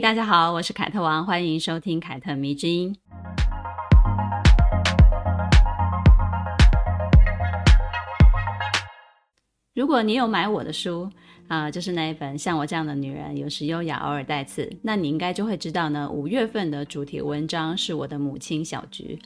[0.00, 2.94] 大家好，我是凯特王，欢迎收听凯特迷之音。
[9.74, 11.10] 如果你有买我的书
[11.48, 16.10] 啊、就是那一本《像我这样的女人，有时优雅，偶尔带刺》，那你应该就会知道呢。
[16.10, 19.18] 五月份的主题文章是我的母亲小菊。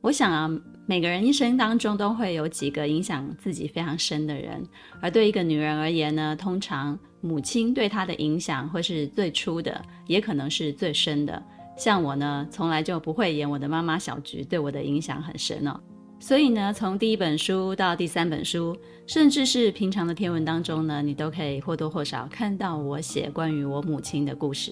[0.00, 0.50] 我想啊，
[0.86, 4.66] 每个人一生当中都会有几个影响自己非常深的人，
[5.00, 11.42] 而对一个女人而言呢，通常母亲对她的影响会是最初的，也可能是最深的。
[11.74, 15.80] 像我呢，从来就不会演我的妈妈小菊，对我的影响很深哦。
[16.20, 24.70] 所以呢，从第一本书到第三本书，甚至是平常的天文当中呢，你都可以或多或少看到我写关于我母亲的故事。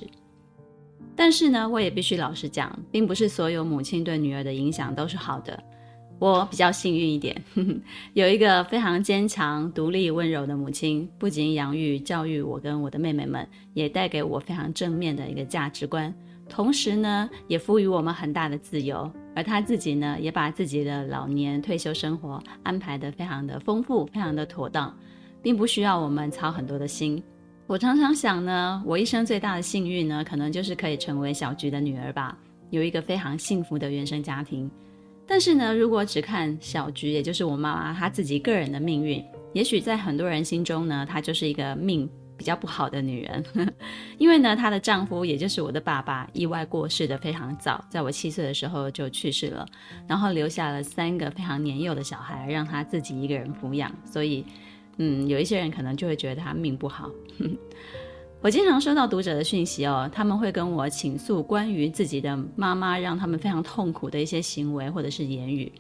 [1.17, 5.59] 但是呢，我也必须老实讲，并不是所有母亲对女儿的影响都是好的。
[6.23, 7.37] 我比较幸运一点，
[8.15, 16.15] 有一个非常坚强、独立、温柔的母亲，不仅养育、教育我跟我的妹妹们，也带给我非常正面的一个价值观。
[16.49, 19.11] 同时呢，也赋予我们很大的自由。
[19.35, 24.97] 而她自己呢，也把自己的老年退休生活安排得非常的丰富，非常的妥当，
[25.43, 27.21] 并不需要我们操很多的心。
[27.67, 32.39] 我常常想呢，我一生最大的幸运呢，可能就是可以成为小菊的女儿吧，
[32.71, 34.71] 有一个非常幸福的原生家庭。
[35.27, 42.09] 但是呢，如果只看小菊，也就是我妈妈她自己个人的命运，也许在很多人心中呢，她就是一个命。
[42.35, 43.45] 比较不好的女人，
[44.19, 49.65] 因为呢，她的丈夫也就是我的爸爸，意外过世的非常早，在我七岁的时候就去世了，
[50.09, 53.95] 然后留下了三个非常年幼的小孩，让她自己一个人抚养。
[54.05, 54.45] 所以，
[54.97, 57.09] 嗯，有一些人可能就会觉得她命不好。
[58.43, 65.71] 我经常收到读者的讯息哦，他们会跟我倾诉关于自己的妈妈让他们非常痛苦的一些行为或者是言语。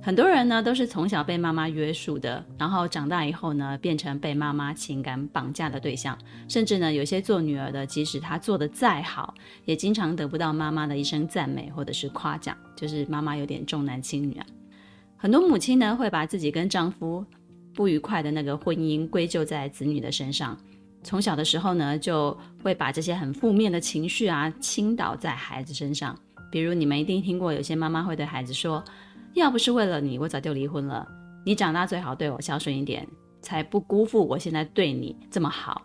[0.00, 6.16] 很多人呢都是从小被妈妈约束的，然后长大以后呢变成被妈妈情感绑架的对象，
[6.48, 9.34] 甚至呢有些做女儿的，即使她做得再好，
[9.64, 14.46] 也经常得不到妈妈的一声赞美或者是夸奖，就是妈妈有点重男轻女啊。
[15.16, 17.24] 很多母亲呢会把自己跟丈夫
[17.74, 20.56] 不愉快的那个婚姻归咎在子女的身上，
[21.06, 26.18] 从小的时候呢就会把这些很负面的情绪啊倾倒在孩子身上，
[26.50, 28.82] 比如你们一定听过有些妈妈会对孩子说。
[29.34, 31.06] 要不是为了你，我早就离婚了。
[31.44, 33.06] 你长大最好对我孝顺一点，
[33.42, 35.82] 才不辜负我现在对你这么好。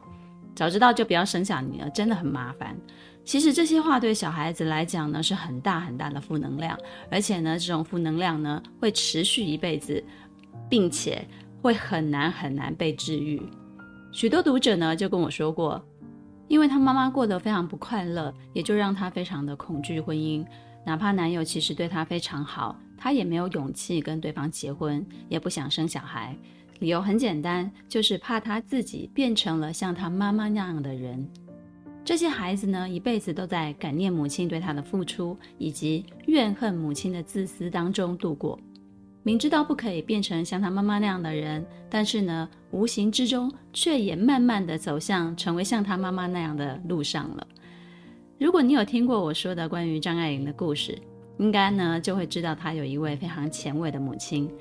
[0.56, 2.76] 早知道就不要生下你了，真的很麻烦。
[3.26, 6.80] 其实这些话对小孩子来讲呢，是很大很大的负能量，
[7.12, 10.02] 而且呢，这种负能量呢，会持续一辈子，
[10.70, 11.22] 并且
[11.62, 13.42] 会很难很难被治愈。
[14.12, 15.82] 许多读者呢就跟我说过，
[16.50, 20.46] 因为她妈妈过得非常不快乐，也就让她非常的恐惧婚姻，
[20.86, 22.78] 哪怕男友其实对她非常好。
[22.98, 26.38] 她也没有勇气跟对方结婚，也不想生小孩，
[26.80, 31.26] 理由很简单，就是怕她自己变成了像她妈妈那样的人。
[32.04, 38.60] 这些孩子呢，一辈子都在感念母亲对她的付出，以及怨恨母亲的自私当中度过。
[39.24, 47.48] 明知道不可以变成像他妈妈那样的人，但是呢，无形之中却也慢慢的走向成为像他妈妈那样的路上了。
[48.40, 50.98] 如果你有听过我说的关于张爱玲的故事，
[51.38, 54.52] 应该呢，就会知道她有一位非常前卫的母亲，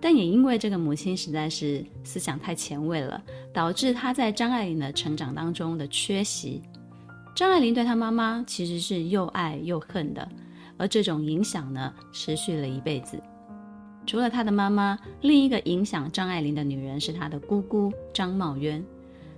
[0.00, 6.60] 但也因为这个母亲实在是思想太前卫了，导致她在张爱玲的成长当中的缺席。
[7.36, 10.28] 张爱玲对她妈妈其实是又爱又恨的，
[10.76, 13.16] 而这种影响呢，持续了一辈子。
[14.08, 18.82] 除了她的妈妈，另一个影响张爱玲的女人是她的姑姑张茂渊。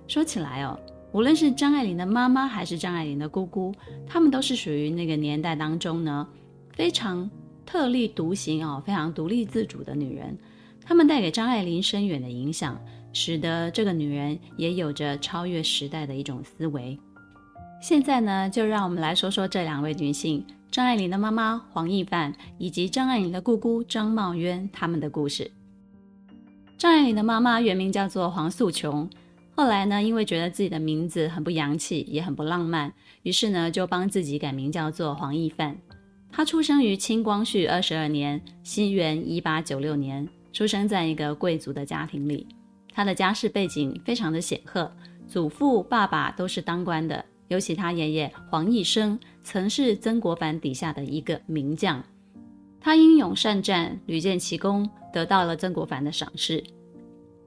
[0.07, 0.79] 说起来哦，
[1.11, 3.75] 无论是张爱玲的妈妈还是张爱玲的姑姑，
[4.07, 6.25] 她们都是属于那个年代当中呢。
[6.73, 7.29] 非常
[7.65, 10.37] 特立独行哦，非常独立自主的女人，
[10.85, 12.79] 她们带给张爱玲深远的影响，
[13.11, 16.97] 使得这个女人也有着超越时代的一种思维。
[17.81, 25.51] 现在呢，就让我们来说说这两位女性：张爱玲的妈妈黄亦范以及张爱玲的姑姑张茂渊，他们的故事。
[26.77, 29.09] 张爱玲的妈妈原名叫做黄素琼，
[29.53, 35.77] 后来呢，因为觉得自己的名字很不洋气，也很不浪漫，于是呢，就帮自己改名叫做黄亦范。
[36.31, 42.47] 她出生于清光绪二十二年，西元一八九六年，出生在一个贵族的家庭里。
[42.93, 44.89] 他的家世背景非常的显赫，
[45.27, 52.01] 祖父、爸爸都是当官的，尤其他爷爷黄义生曾是曾国藩底下的一个名将。
[52.79, 56.63] 他英勇善战，屡建奇功，得到了曾国藩的赏识。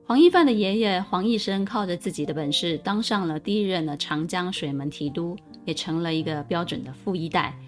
[0.05, 5.35] 黄义范的爷爷黄义生靠着自己的本事，当上了第一任的长江水门提督，
[5.65, 7.59] 也成了一个标准的富一代。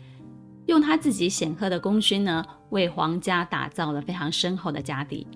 [0.66, 5.26] 用他自己显赫的功勋呢，为黄家打造了非常深厚的家底。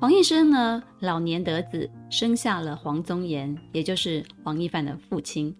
[0.00, 5.54] 黄义生呢，老年得子，生下了黄宗炎，也就是黄义范的父亲。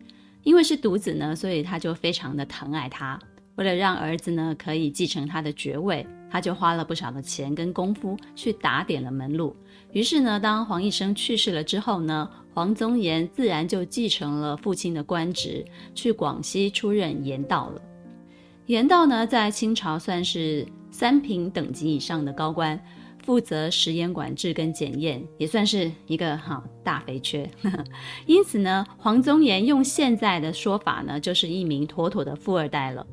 [0.48, 3.20] 因为是独子呢，所以他就非常的疼爱他。
[3.56, 9.54] 为了让儿子呢可以继承他的爵位，他就花了不少的钱跟功夫去打点了门路。
[9.92, 15.62] 于是呢，当黄义生去世了之后呢，黄宗炎自然就继承了父亲的官职，
[15.94, 17.82] 去广西出任盐道了。
[18.68, 22.82] 盐道呢，在清朝算是三品等级以上的高官，
[23.28, 27.46] 负责食盐管制跟检验，也算是一个哈大肥缺。
[28.24, 33.06] 因此呢，黄宗炎用现在的说法呢，就是一名妥妥的富二代了。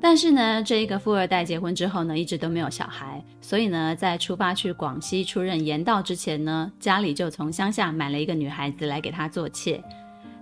[0.00, 9.80] 但是呢，这一个富二代结婚之后呢，一直都没有小孩，所以呢，在出发去广西出任盐道之前呢，家里就从乡下买了一个女孩子来给他做妾。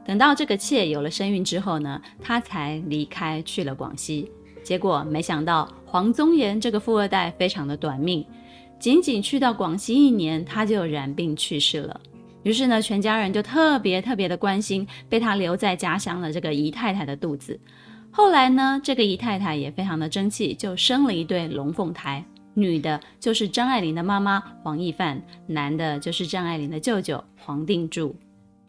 [0.06, 4.32] 等到这个妾有了身孕之后呢，他才离开去了广西。
[4.64, 8.24] 结果没想到黄宗炎这个富二代非常的短命，
[8.78, 12.00] 仅仅去到广西一年，他就染病去世了。
[12.44, 17.58] 于是呢，全家人就特别特别的关心被他留在家乡的这个姨太太的肚子。
[18.10, 28.14] 后来呢，这个姨太太也非常的争气，就生了一对龙凤胎，女的就是张爱玲的妈妈黄亦范，男的就是张爱玲的舅舅黄定柱。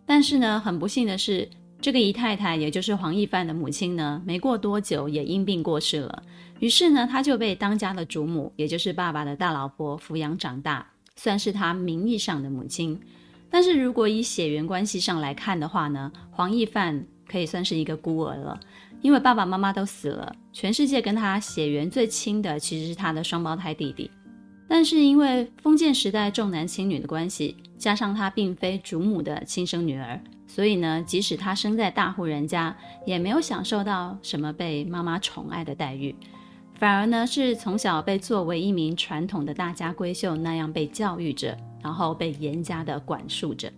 [0.06, 1.48] 但是呢，很不幸的是，
[1.82, 6.24] 这个姨太太也就是黄义范的母亲呢，没过多久也因病过世了。
[6.60, 10.86] 于是呢，她就被当家的主母，也就是爸爸的大老婆抚养长大，
[11.16, 13.00] 算是他名义上的母亲。
[13.50, 18.60] 但是如果以血缘关系上来看的话呢，黄义范可以算是一个孤儿了。
[19.02, 24.12] 因为爸爸妈妈都死了，全世界跟他血缘最亲的其实是他的双胞胎弟弟。
[24.68, 32.76] 但是因为封建时代重男轻女的关系，加上他并非主母的亲生女儿，所以呢，即使他生在大户人家，
[33.06, 36.14] 也没有享受到什么被妈妈宠爱的待遇，
[36.74, 43.72] 反而呢是从小被作为一名传统的大家闺秀那样被教育着，然后被严加的管束着。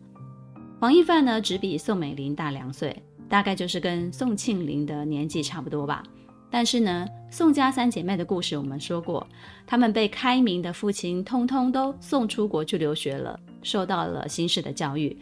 [0.80, 2.96] 黄义范呢，只比宋美龄大两岁。
[3.30, 6.04] 大概就是跟宋庆龄的年纪差不多吧，
[6.50, 9.26] 但是呢，宋家三姐妹的故事我们说过，
[9.66, 15.18] 她们被开明的父亲通通都送出国去留学了，受到了新式的教育。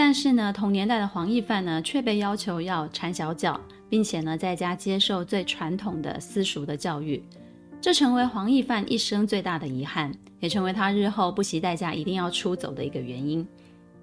[0.00, 7.20] 但是呢，同年代的黄义范呢，却被要求要缠小脚，并且呢，在家接受最传统的私塾的教育，
[7.80, 13.44] 这成为黄义范一生最大的遗憾，也成为他日后不惜代价一定要出走的一个原因。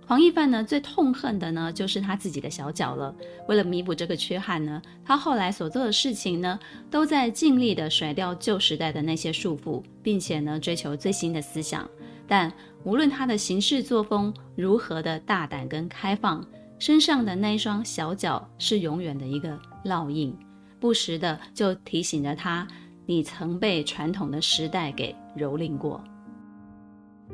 [0.05, 3.15] 黄义范呢，最痛恨的呢，就是他自己的小脚了。
[3.47, 6.59] 为了弥补这个缺憾呢，他后来所做的事情呢，
[6.91, 11.89] 都在尽力的甩掉旧时代的那些束缚，并且呢，追求最新的思想。
[12.27, 12.51] 但
[12.85, 16.45] 无论他的行事作风如何的大胆跟开放，
[16.77, 20.37] 身上的那一双小脚是永远的一个烙印，
[20.79, 22.65] 不时的就提醒着他，
[23.07, 25.99] 你曾被传统的时代给蹂躏过。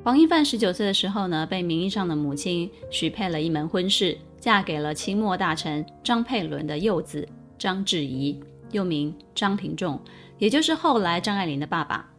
[0.06, 7.28] 黄一范十九岁的时候呢，被名义上的母亲许配了一门婚事，嫁给了清末大臣张佩伦的幼子
[7.59, 8.40] 张志仪，
[8.71, 9.99] 又名张廷仲，
[10.37, 12.09] 也就是后来张爱玲的爸爸。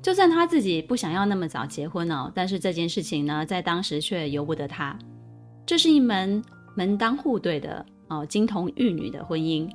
[0.00, 4.96] 就算他自己不想要那么早结婚哦，但是这件事情呢，在当时却由不得他。
[5.66, 6.42] 这是一门
[6.74, 9.68] 门当户对的哦，金童玉女的婚姻。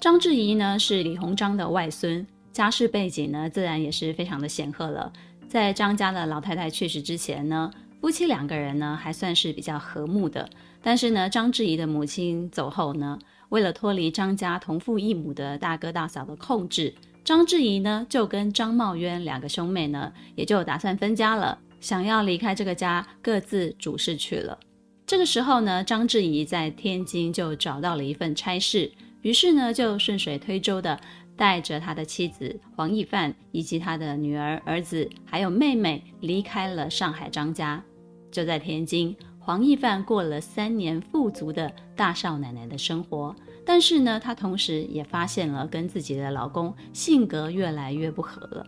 [0.00, 5.12] 张志怡呢，是李鸿章的外孙，家世背景呢，自然也是非常的显赫了。
[5.48, 7.70] 在张家的老太太去世之前呢，
[8.00, 10.48] 夫妻两个人呢还算是比较和睦的。
[10.82, 13.18] 但是呢，张志怡的母亲走后呢，
[13.48, 16.92] 为了脱离张家同父异母的大哥大嫂的控制，
[17.28, 24.58] 张志怡呢就跟张茂渊两个兄妹呢也就打算分家了，想要离开这个家，各自主事去了。
[25.06, 30.98] 这个时候呢，张志怡在天津就找到了一份差事，于是呢就顺水推舟的。
[31.36, 37.80] 带着他的妻子黄义范以及他的女儿、儿子，还有妹妹离开了上海张家，
[38.32, 43.36] 就在天津，黄义范过了三年富足的大少奶奶的生活。
[43.68, 48.66] 但是呢，她同时也发现了跟自己的老公性格越来越不合了。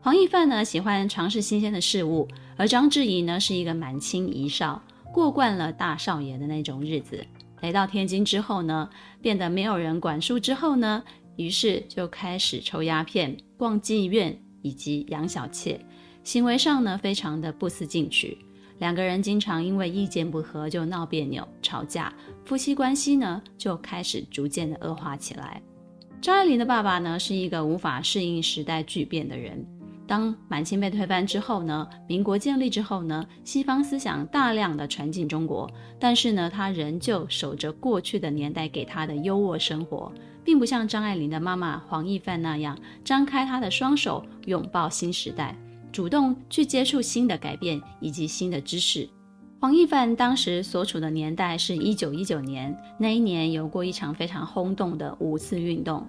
[0.00, 4.82] 黄义范呢，喜欢尝试新鲜的事物，而张志怡呢，是一个满清遗少，
[5.14, 7.24] 过惯了大少爷的那种日子。
[7.60, 11.04] 来到天津之后呢，变得没有人管束之后呢，
[11.36, 15.80] 于是就开始抽鸦片、逛妓院以及养小妾，
[16.24, 18.36] 行为上呢非常的不思进取。
[18.78, 22.12] 两个人经常因为意见不合就闹别扭、吵架，
[22.44, 25.62] 夫妻关系呢就开始逐渐的恶化起来。
[26.20, 29.66] 张爱玲的爸爸呢是一个无法适应时代巨变的人，
[30.06, 40.12] 当满清被推翻之后呢，民国建立之后呢，西方思想大量的传进中国，但是呢，他仍旧守着过去的年代给他的优渥生活，
[40.44, 45.56] 并不像张爱玲的妈妈黄亦范那样张开他的双手拥抱新时代，
[45.92, 49.08] 主动去接触新的改变以及新的知识。
[49.60, 56.04] 黄懿范当时所处的年代是一九一九年，那一年有过一场非常轰动的五四运动。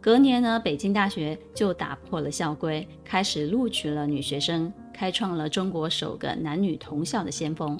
[0.00, 7.78] 隔年呢，北京大学就打破了校规，开始录取了女学生，开创了中国首个男女同校的先锋。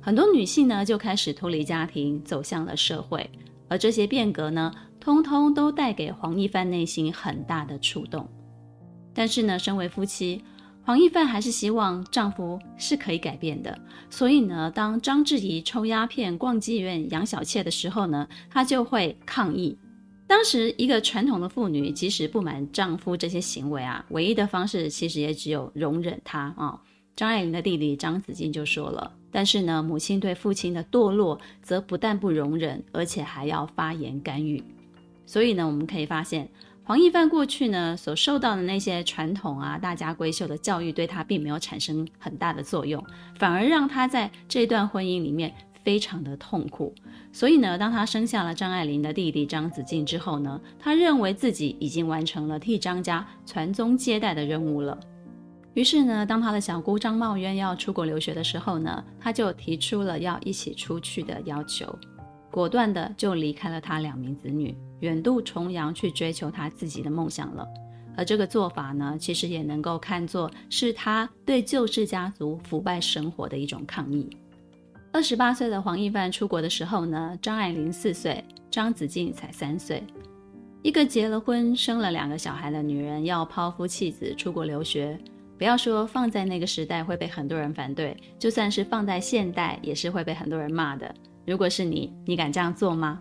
[0.00, 3.30] 很多女性呢就开始脱离家庭，走向了社会。
[3.68, 8.28] 而这些变革呢，通通都带给黄懿范内心很大的触动。
[9.14, 10.42] 但是呢，身为夫妻，
[10.90, 13.78] 黄一凡还是希望丈夫是可以改变的。
[14.10, 19.78] 所以呢，当张志怡抽鸦片、逛妓院、养小妾的时候呢，她就会抗议。
[20.26, 26.76] 当时，一个传统的妇女，即使不满丈夫这些行为啊，唯一的方式其实也只有容忍他啊。
[27.14, 34.60] 张爱玲的弟弟张子静就说了，但是呢，母亲对父亲的堕落，则不但不容忍，而且还要发言干预。
[35.24, 36.50] 所以呢，我们可以发现，
[36.84, 43.04] 黄懿范过去呢所受到的那些传统啊、大家闺秀的教育，对他并没有产生很大的作用，
[43.38, 45.54] 反而让他在这段婚姻里面。
[45.82, 46.94] 非常的痛苦，
[47.32, 55.00] 所以呢，当他生下了张爱玲的弟弟张子静之后呢，他认为自己已经完成了替张家传宗接代的任务了。
[55.72, 61.98] 于是呢，当他的小姑张茂渊要出国留学的时候呢，他就提出了要一起出去的要求，
[62.50, 67.66] 果断的就离开了他两名子女，远渡重洋去追求他自己的梦想了。
[68.16, 74.28] 而这个做法呢，其实也能够看作是他对旧式家族腐败生活的一种抗议。
[75.12, 80.02] 二十八岁的黄懿范出国的时候呢，张爱玲四岁，张子静才三岁。
[80.82, 85.18] 一个结了婚、生了两个小孩的女人要抛夫弃子出国留学，
[85.56, 91.14] 不要说放在那个时代会被很多人反对，就算是放在现代也是会被很多人骂的。
[91.46, 93.20] 如果是你，你敢这样做吗？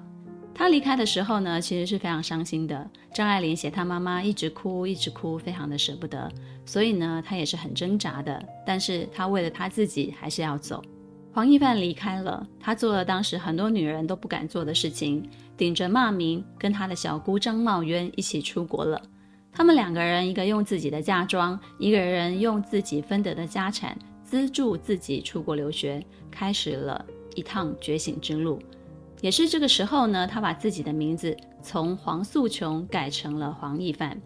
[0.53, 2.89] 她离开的时候呢，其实是非常伤心的。
[3.13, 6.29] 张爱玲写她妈妈一直哭，一直哭，非常的舍不得，
[6.65, 8.43] 所以呢，她也是很挣扎的。
[8.65, 10.83] 但是她为了她自己，还是要走。
[11.31, 19.01] 黄懿范离开了，她做了当时很多女人都不敢做的事情，顶着骂名，跟她的小姑张茂渊一起出国了。
[19.51, 27.05] 他们两个人，一个用自己的嫁妆，一个人用自己分得的家产资助自己出国留学，开始了
[27.39, 28.59] 一趟觉醒之路。
[29.21, 34.21] 也是这个时候呢，他把自己的名字从黄素琼改成了黄懿范。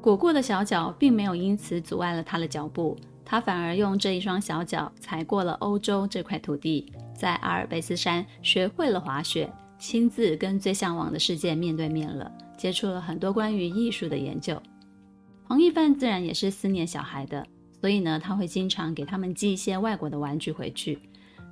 [0.00, 2.96] 裹过的小脚并没有因此阻碍了他的脚步。
[3.24, 14.60] 他反而用这一双小脚踩过了欧洲这块土地，在阿尔卑斯山学会了滑雪，亲自跟最向往的世界面对面了，接触了很多关于艺术的研究。
[15.44, 17.46] 黄懿范自然也是思念小孩的，
[17.80, 20.98] 所以呢，他会经常给他们寄一些外国的玩具回去。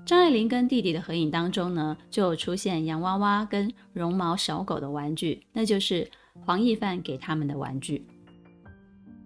[0.05, 6.11] 张爱玲跟弟弟的合影当中呢，就有出现洋娃娃跟绒毛小狗的玩具，那就是
[6.45, 8.05] 黄懿范给他们的玩具。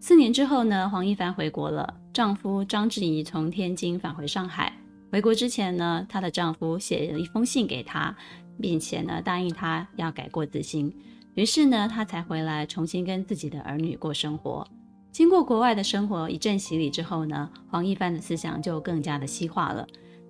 [0.01, 1.95] 四年之后呢，黄懿范回国了。
[2.13, 4.73] 丈夫张志怡从天津返回上海。
[5.11, 8.15] 回国之前呢，她的丈夫写了一封信给她，
[8.61, 10.95] 并且呢答应她要改过自新。
[11.35, 14.67] 于是呢，她才回来重新跟自己的儿女过生活。
[15.11, 19.87] 经过国外的生活一阵洗礼之后呢，黄懿范的思想就更加的西化了。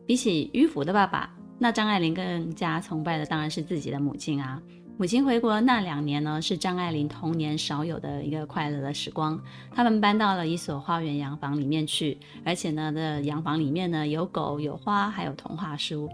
[0.07, 4.63] 比起迂腐的爸爸，那张爱玲更加崇拜的当然是自己的母亲啊。
[4.99, 9.39] 母亲回国那两年呢，是张爱玲童年少有的一个快乐的时光。
[9.75, 16.09] 他们搬到了一所花园洋房里面去，而且呢，的洋房里面呢有狗、有花，还有童话书。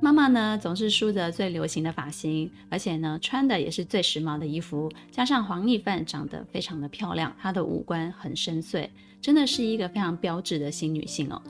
[0.00, 4.88] 妈妈呢总是梳着最流行的发型，而且呢穿的也是最时髦的衣服。
[5.10, 8.88] 加上黄懿范长得非常的漂亮，她的五官很深邃，
[9.20, 11.42] 真的是一个非常标致的新女性哦。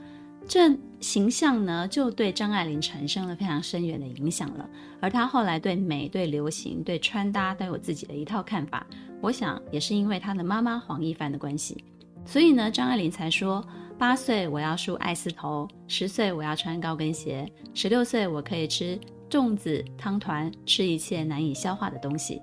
[0.47, 4.69] 这形象呢，就对张爱玲产生了非常深远的影响了。
[4.99, 8.85] 而她后来对美、对流行、对穿搭都有自己的一套看法。
[9.21, 11.83] 我想也是因为她的妈妈黄一帆的关系，
[12.25, 13.65] 所以呢，张爱玲才说：
[13.97, 22.41] 八岁我要梳爱丝头，十岁我要穿高跟鞋，十六岁我可以吃粽子、汤团，吃一切难以消化的东西。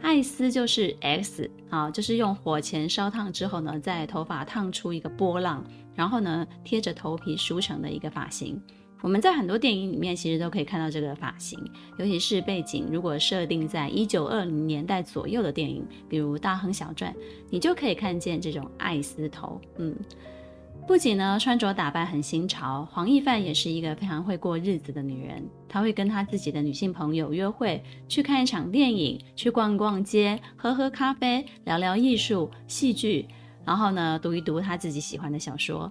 [0.00, 5.64] 爱丝就是 X 啊，就是用火钳烧烫之后呢，在头发烫出一个波浪。
[5.94, 8.60] 然后呢，贴着头皮梳成的一个发型，
[9.02, 11.58] 我们在很多电影里面其实都可以看到这个发型，
[11.98, 17.12] 尤其是背景如果设定在一九二零年代左右的电影，比如《大亨小传》，
[17.50, 19.60] 你就可以看见这种爱丝头。
[19.78, 19.94] 嗯，
[20.86, 25.44] 不仅呢穿着打扮很新潮，黄奕范也是一个非常会过日子的女人。
[25.68, 33.26] 她会跟她自己的女性朋友约会，去看一场电影，去逛逛街，喝喝咖啡，聊聊艺术、戏剧。
[33.64, 35.90] 然后呢，读一读他自己喜欢的小说。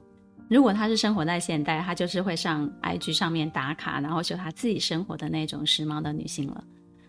[0.49, 6.63] 如果他是生活在现代，他就是会上 IG 上面打卡，然后秀他自己生活的那种时髦的女性了。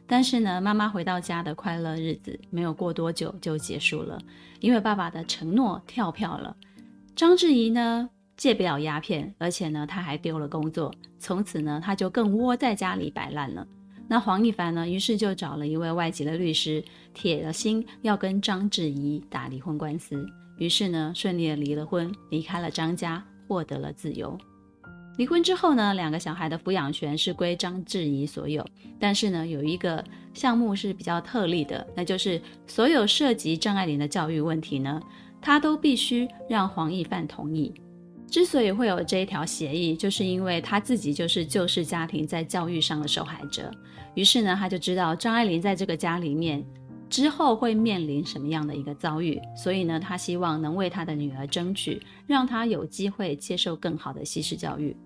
[0.07, 4.21] 但是呢，妈妈回到家的快乐日子没有过多久就结束了，
[4.61, 6.57] 因为爸爸的承诺跳票了。
[7.17, 13.67] 章志怡呢，戒不了鸦片，而且呢，他还丢了工作，从此呢，他就更窝在家里摆烂了。
[14.07, 20.25] 那黄一凡呢，于是就找了一位外籍的律师，铁了心要跟章志怡打离婚官司。
[20.59, 23.25] 于是呢，顺利的离了婚，离开了张家。
[23.49, 24.39] 获得了自由。
[25.19, 28.67] 离婚之后呢，两个小孩的抚养权是归张志怡所有。
[28.99, 34.99] 但是呢，有一个项目是比较特例的，那就是所有涉及张爱玲的教育问题呢，
[35.39, 37.75] 他都必须让黄奕范同意。
[38.27, 43.71] 之所以会有这一条协议，就是因为他自己就是旧式家庭在教育上的受害者。
[44.15, 46.65] 于是呢，他就知道张爱玲在这个家里面。
[47.13, 49.39] 之后会面临什么样的一个遭遇？
[49.55, 54.97] 所以呢，他希望能为他的女儿争取，让她有机会接受更好的西式教育。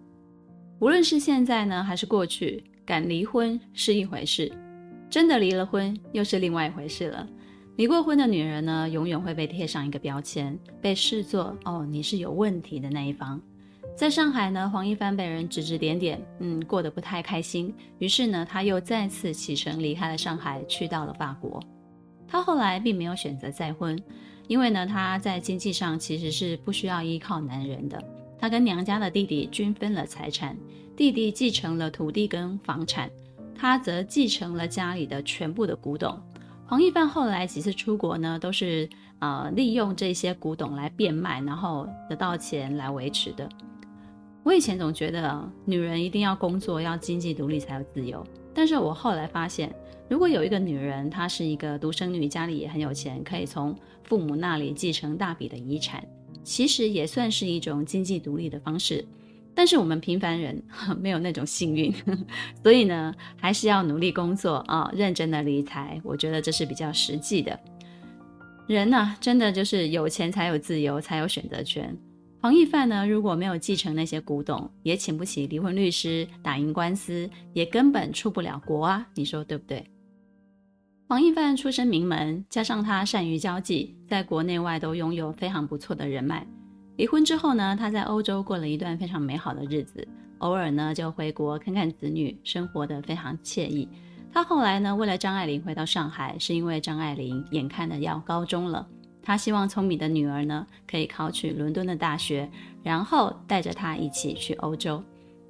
[0.78, 4.52] 无论是现在呢，还是过去，敢离婚是一回事，
[5.10, 7.28] 真的离了婚又是另外一回事了。
[7.74, 13.42] 离过婚的女人呢，永远会被贴上一个标签，被视作哦，你是有问题的那一方。
[13.96, 17.74] 在上海呢，黄一帆被人指指点点，嗯，过得不太开心。
[17.98, 21.60] 于是呢，他又再次启程离开了上海，去到了法国。
[22.28, 23.96] 她后来并没有选择再婚，
[24.48, 28.02] 因为呢，她在经济上其实是不需要依靠男人的。
[28.38, 30.56] 她跟娘家的弟弟均分了财产，
[30.96, 33.10] 弟弟继承了土地跟房产，
[33.54, 36.18] 她则继承了家里的全部的古董。
[36.66, 38.88] 黄一帆后来几次出国呢，都是
[39.20, 43.48] 呃利用这些古董来变卖，然后得到钱来维持的。
[44.42, 49.72] 我以前总觉得女人一定要工作，要经济独立才有自由，但是我后来发现。
[50.08, 56.06] 如果有一个女人，她是一个独生女，家里也很有钱，可以从父母那里继承大笔的遗产，
[56.44, 59.04] 其实也算是一种经济独立的方式。
[59.52, 60.62] 但是我们平凡人
[61.00, 61.92] 没有那种幸运，
[62.62, 66.00] 所以呢，还是要努力工作啊，认真的理财。
[66.04, 67.58] 我觉得这是比较实际的。
[68.68, 71.96] 人呢，真的就是有钱才有自由，才有选择权。
[72.38, 79.06] 黄义范呢，如果没有继承那些古董，也请不起离婚律师，打赢官司，也根本出不了国啊。
[79.14, 79.84] 你说对不对？
[81.08, 86.44] 黄义范出身名门，加上他善于交际，在国内外都拥有非常不错的人脉。
[86.96, 90.06] 离婚之后呢，他在欧洲过了一段非常美好的日子，
[90.38, 93.88] 偶尔呢就回国看看子女，生活得非常惬意。
[94.32, 98.84] 他后来呢，为了张爱玲回到上海，是因为张爱玲眼看着要高中了，
[99.22, 102.50] 他希望聪明的女儿呢可以考取伦敦的大学，
[102.82, 105.00] 然后带着她一起去欧洲。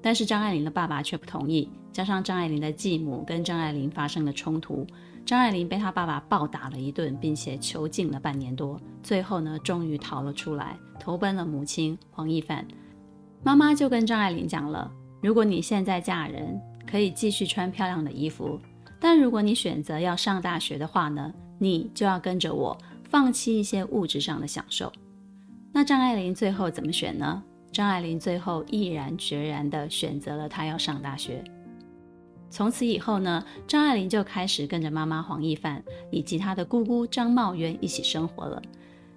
[0.03, 4.87] 但是张爱玲的爸爸却不同意，加上张爱玲的继母跟张爱玲发生了冲突。
[5.27, 12.65] 张爱玲被她爸爸暴打了一顿，并且囚禁了半年多，最后呢，终于逃了出来，投奔了母亲黄义范。
[13.43, 14.89] 妈妈就跟张爱玲讲了：
[15.21, 18.61] 如果你现在嫁人，可以继续穿漂亮的衣服；
[19.01, 22.79] 但如果你选择要上大学的话呢，你就要跟着我，
[23.11, 24.93] 放弃一些物质上的享受。
[25.73, 27.43] 那张爱玲最后怎么选呢？
[27.73, 31.43] 张爱玲最后毅然决然地选择了她要上大学。
[32.57, 38.63] 从此以后呢，张爱玲就开始跟着妈妈黄义范以及她的姑姑张茂渊一起生活了。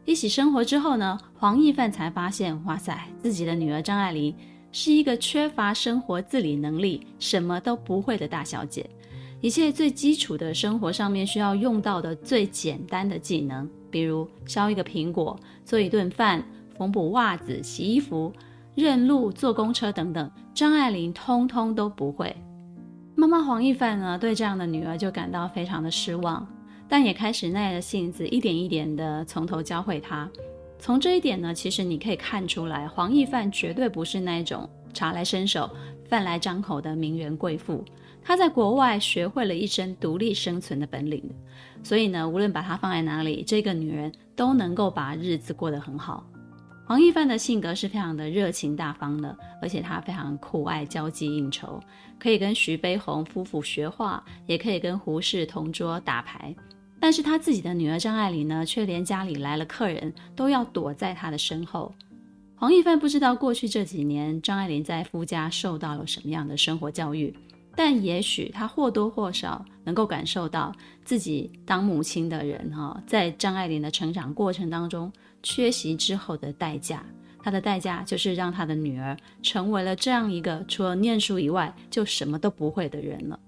[0.04, 4.36] 一起生活之后呢，黄义范才发现，哇塞，自己的女儿张爱玲
[4.74, 8.86] 是一个缺乏生活自理能力、什么都不会的大小姐。
[9.40, 16.44] 一切最基础的生活上面需要用到的最简单的技能，比如削一个苹果、做一顿饭、
[16.78, 18.34] 缝补袜子、洗衣服、
[18.76, 22.36] 认路、坐公车等等，张爱玲通通都不会。
[23.20, 26.48] 妈妈黄义范呢，对这样的女儿就感到非常的失望，
[26.88, 30.30] 但也开始耐着性子，一点一点的从头教会她。
[30.78, 35.70] 从这一点呢，其实你可以看出来，黄义范绝对不是那种茶来伸手、
[36.08, 37.84] 饭来张口的名媛贵妇。
[38.24, 41.22] 她在国外学会了一身独立生存的本领，
[41.84, 46.26] 所以呢，无论把她放在哪里，这个女人都能够把日子过得很好。
[46.90, 51.80] 黄义范的性格是非常的热情大方的，而且他非常酷爱交际应酬，
[52.18, 56.56] 可以跟徐悲鸿夫妇学画，也可以跟胡适同桌打牌。
[57.00, 61.94] 但是他自己的女儿张爱玲呢，却连家里来了客人都要躲在他的身后。
[62.56, 67.32] 黄义范不知道过去这几年张爱玲在夫家受到了什么样的生活教育，
[67.76, 70.74] 但也许他或多或少能够感受到
[71.06, 75.14] 自己当母亲的人哈，在张爱玲的成长过程当中。
[75.42, 77.06] 缺席之后的代价，
[77.42, 83.40] 他的代价就是让他的女儿成为了这样一个除了念书以外就什么都不会的人了。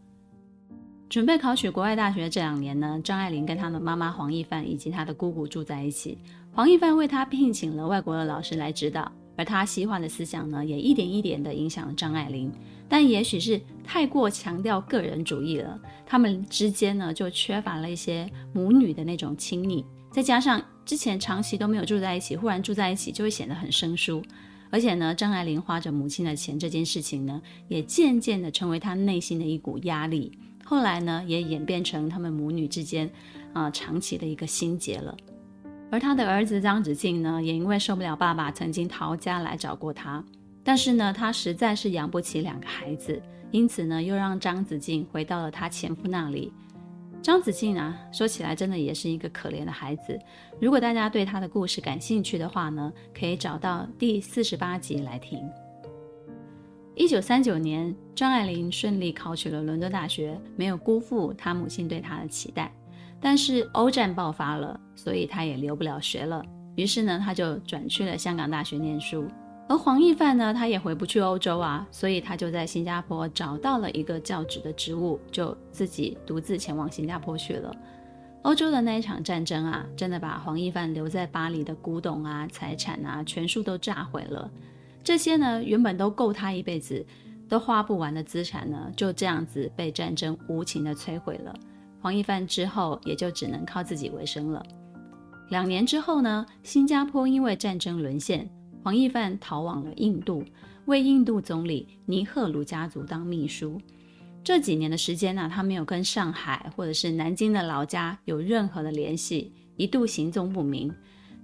[1.09, 6.17] 准备考取国外大学这两年呢，张爱玲跟她的妈妈黄义范以及她的姑姑住在一起。
[6.53, 12.49] 黄义范为她聘请了外国的老师来指导，而他西化的思想呢，也一点一点地影响了张爱玲。
[12.87, 24.21] 但也许是太过强调个人主义了，他们之间呢就缺乏了一些母女的那种亲昵，再加上之前长期都没有住在一起，忽然住在一起就会显得很生疏。
[24.69, 30.31] 而且呢，张爱玲花着母亲的钱这件事情呢，也渐渐的成为她内心的一股压力。
[30.63, 33.09] 后来呢，也演变成他们母女之间
[33.53, 35.15] 啊、长期的一个心结了。
[35.89, 40.23] 而他的儿子张子静呢，也因为受不了爸爸曾经逃家来找过他。
[40.63, 43.21] 但是呢，他实在是养不起两个孩子，
[43.51, 46.53] 因此呢，又让张子静回到了他前夫那里。
[47.21, 50.19] 张子静啊，说起来真的也是一个可怜的孩子。
[50.59, 55.39] 如果大家对他的故事感兴趣的话呢，可以找到第四十八集来听。
[56.95, 62.73] 一九三九年，张爱玲顺利考取了伦敦大学，没有辜负她母亲对她的期待。
[63.19, 66.43] 但是欧战爆发了，所以她也留不了学了。
[66.75, 69.27] 于是呢，她就转去了香港大学念书。
[69.71, 77.73] 而黄义范呢，他也回不去欧洲啊，所以他就在新加坡找到了一个教职的职务，就自己独自前往新加坡去了。
[78.41, 84.51] 欧洲的那一场战争啊，真的把黄义范留在巴黎的古董啊、财产啊，全数都炸毁了。
[85.05, 87.05] 这些呢，原本都够他一辈子
[87.47, 91.55] 都花不完的资产呢，就这样子被战争无情的摧毁了。
[92.01, 94.61] 黄义范之后也就只能靠自己为生了。
[95.47, 98.49] 两年之后呢，新加坡因为战争沦陷。
[98.83, 100.43] 黄义范逃往了印度，
[100.85, 103.79] 为印度总理尼赫鲁家族当秘书。
[104.43, 110.91] 这几年的时间呢、他没有跟上海或者是南京的老家有任何的联系，一度行踪不明。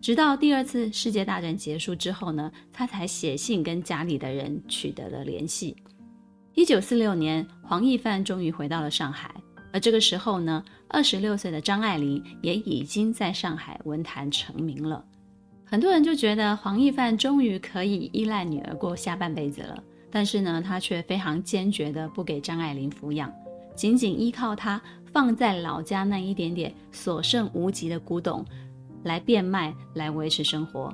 [0.01, 5.75] 直到第二次世界大战结束之后呢，他才写信跟家里的人取得了联系。
[6.55, 9.35] 一九四六年，黄义范终于回到了上海，
[9.71, 15.05] 而这个时候呢，二十六岁的张爱玲也已经在上海文坛成名了。
[15.69, 23.29] 很多人就觉得黄义范终于可以依赖女儿过下半辈子了，但是呢，他却非常坚决的不给张爱玲抚养，
[23.75, 28.45] 仅仅依靠他放在老家那一点点所剩无几的古董
[29.03, 30.93] 来变卖来维持生活。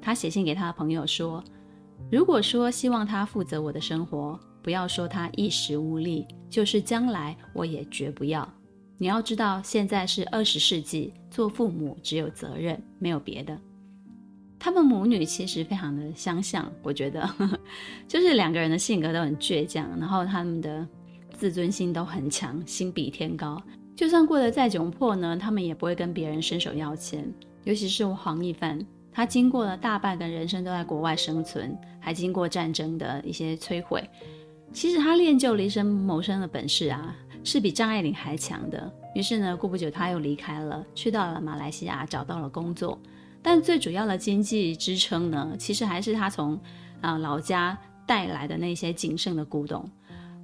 [0.00, 1.44] 他写信给他的朋友说
[2.10, 8.50] ：“如果说希望他负责我的生活，不要说他一时无力，就是将来我也绝不要。
[8.96, 13.54] 你要知道，现在是二十世纪，做父母只有责任，没有别的。”
[14.58, 17.28] 他们母女其实非常的相像，我觉得，
[18.08, 20.86] 就是两个人的性格都很倔强，然后他们的
[21.32, 23.62] 自尊心都很强，心比天高。
[23.94, 27.32] 就算过得再窘迫呢，他们也不会跟别人伸手要钱。
[27.64, 34.08] 尤其是黄义范，他经过了大半的人生都在国外生存，还经过战争的一些摧毁。
[34.72, 38.92] 其实他练就了一身谋生的本事啊，是比张爱玲还强的。
[39.14, 42.98] 于是呢，过不久他又离开了，去到了马来西亚，找到了工作。
[43.46, 46.60] 但最主要的经济支撑呢，其实还是他从
[47.00, 49.88] 啊、老家带来的那些仅剩的古董。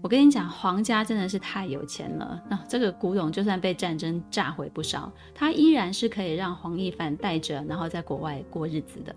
[0.01, 2.41] 我跟你讲，黄家真的是太有钱了。
[2.49, 9.13] 那这个古董就算被战争炸毁不少，他依然是可以让黄义范带着，然后在国外过日子的。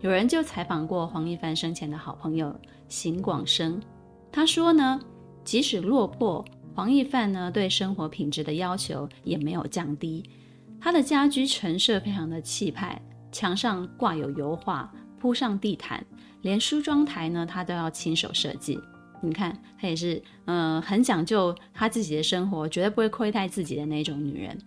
[0.00, 3.78] 有人就采访过黄义范生前的好朋友邢广生，
[4.32, 4.98] 他说呢，
[5.44, 6.42] 即使落魄，
[6.74, 10.24] 黄义范呢对生活品质的要求也没有降低。
[10.80, 12.98] 他的家居陈设非常的气派。
[13.32, 16.04] 墙上挂有油画，铺上地毯，
[16.42, 18.78] 连梳妆台呢，他都要亲手设计。
[19.22, 24.58] 你看，他也是，嗯、很讲究他自己的生活，绝对不会亏待自己的那种女人。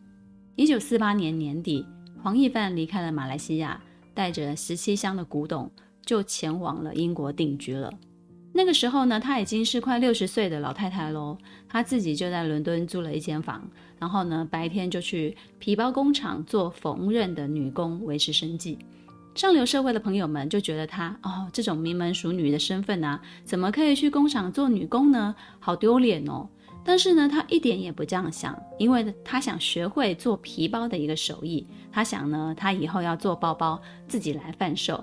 [0.56, 1.86] 一九四八年年底，
[2.22, 3.82] 黄义范离开了马来西亚，
[4.14, 5.72] 带着十七箱的古董，
[6.06, 7.92] 就前往了英国定居了。
[8.56, 11.36] 那个时候呢，她已经是快六十岁的老太太喽。
[11.68, 13.68] 她自己就在伦敦租了一间房，
[14.04, 18.78] 然后呢，白天就去皮包工厂做缝纫的女工，维持生计。
[19.34, 25.34] 上流社会的朋友们就觉得她哦，这种名门淑女的身份啊，怎么可以去工厂做女工呢？
[25.58, 26.50] 好丢脸哦！
[26.84, 31.66] 但是呢，她一点也不这样想，因为她想学会做皮包的一个手艺。
[31.90, 34.96] 她想呢，她以后要做包包，自己来贩售。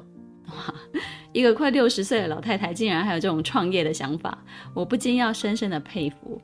[0.48, 0.74] 哇，
[1.32, 6.38] 一个快六十岁的老太太竟然还有这种创业的想法，我不禁要深深的佩服。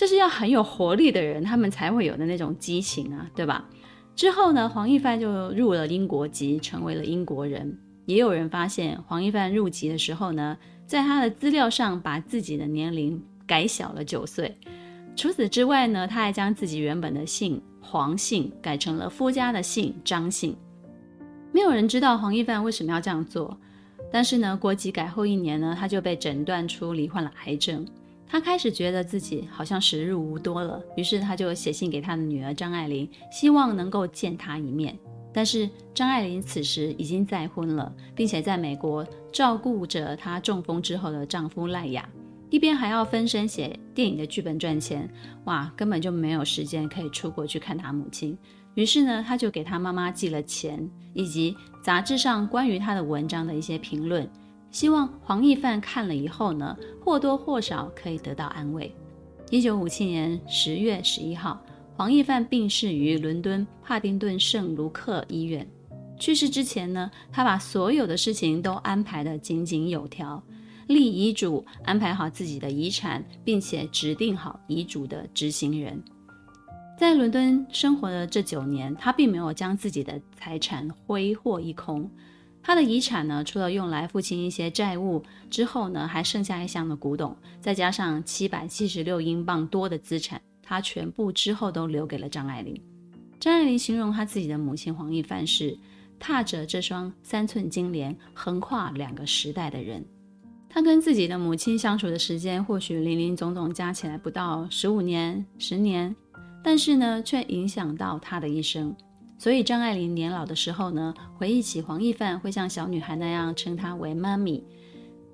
[0.00, 3.68] 这是要很有活力的人，他们才会有的那种激情啊，对吧？
[4.16, 7.78] 之后呢，黄义范就入了英国籍，成为了英国人。
[8.06, 14.56] 也有人发现，黄义范入籍的时候呢，在他的资料上把自己的年龄改小了九岁。
[15.14, 20.56] 除此之外呢，他还将自己原本的姓黄姓改成了夫家的姓张姓。
[21.52, 23.54] 没有人知道黄义范为什么要这样做，
[24.10, 27.86] 但是呢，国籍改后一年呢，他就被诊断出罹患了癌症。
[28.30, 34.96] 他开始觉得自己好像时日无多了，于是他就写信给他的女儿张爱玲，希望能够见她一面。
[35.32, 42.08] 但是张爱玲此时已经再婚了，并且在美国照顾着她中风之后的丈夫赖雅，
[42.50, 45.08] 一边还要分身写电影的剧本赚钱，
[45.44, 48.38] 哇，根本就没有时间可以出国去看她母亲。
[48.74, 54.28] 于是呢，他就给她妈妈寄了钱，以及杂志上关于她的文章的一些评论，
[54.70, 58.94] 希望黄义范看了以后呢，或多或少可以得到安慰。
[59.50, 61.60] 一九五七年十月十一号。
[61.96, 65.68] 黄义范病逝于伦敦帕丁顿圣卢克医院。
[66.18, 70.42] 去世之前呢，他把所有的事情都安排得井井有条，
[70.86, 76.02] 立遗嘱，安排好自己的遗产，并且指定好遗嘱的执行人。
[76.98, 82.10] 在伦敦生活的这九年，他并没有将自己的财产挥霍一空。
[82.62, 90.40] 他的遗产呢，除了用来付清一些债务之后呢，还剩下一箱的古董，再加上七百七十六英镑多的资产。
[90.62, 92.80] 他全部之后都留给了张爱玲。
[93.40, 95.76] 张爱玲形容她自己的母亲黄义范是
[96.16, 100.04] 踏着这双三寸金莲横跨两个时代的人。
[100.68, 106.14] 她跟自己的母亲相处的时间或许林林总总加起来不到十五年、十年，
[106.62, 108.94] 但是呢，却影响到她的一生。
[109.40, 114.62] 所以张爱玲年老的时候呢，回忆起黄义范，会像小女孩那样称她为妈咪。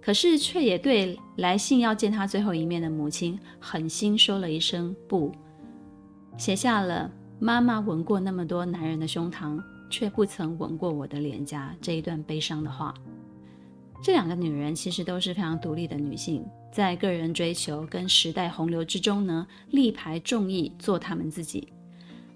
[0.01, 5.33] 可是，却也对来信要见她最后一面的母亲狠心说了一声不，
[6.39, 12.95] 写下了“妈妈吻过那么多男人的胸膛，却不曾吻过我的脸颊”这一段悲伤的话。
[14.01, 21.73] 这两个女人其实都是非常独立的女性，在个人追求跟时代洪流之中呢，力排众议，做她们自己。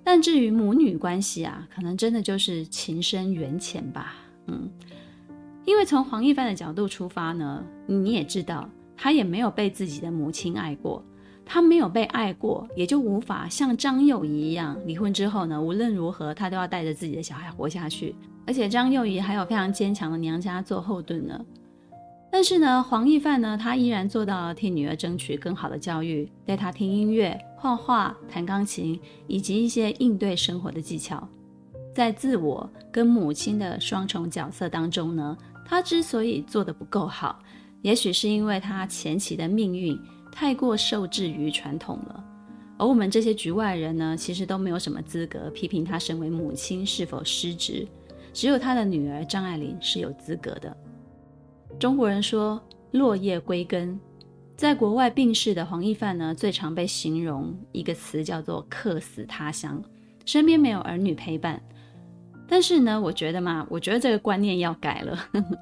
[0.03, 4.15] 但至于母女关系啊，可能真的就是情深缘浅吧，
[4.47, 4.71] 嗯。
[5.67, 11.05] 因为从黄义范的角度出发呢，你也知道，他也没有被自己的母亲爱过，
[11.45, 18.17] 他没有被爱过，也就无法像张幼仪一样，离婚之后呢，无论如何他都要带着自己的小孩活下去。
[18.47, 21.39] 而且张幼仪还有非常坚强的娘家做后盾呢。
[22.33, 31.29] 但是呢，黄义范呢，他依然做到了替女儿争取更好的教育，带她听音乐、画画、弹钢琴，以及一些应对生活的技巧。
[31.95, 37.39] 在自我跟母亲的双重角色当中呢，他之所以做得不够好，
[37.83, 39.95] 也许是因为他前期的命运
[40.33, 42.25] 太过受制于传统了。
[42.79, 47.87] 而我们这些局外人呢，其实都没有什么资格批评他身为母亲是否失职，
[48.33, 50.75] 只有他的女儿张爱玲是有资格的。
[51.79, 52.59] 中国人说
[52.93, 54.01] 落叶归根，
[54.61, 59.83] 在国外病逝的黄义范呢，最常被形容一个词叫做客死他乡，
[60.27, 61.59] 身边没有儿女陪伴。
[62.47, 65.19] 但是呢，我觉得嘛，我觉得这个观念要改了。